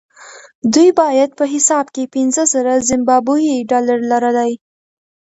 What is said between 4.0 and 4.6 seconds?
لرلای.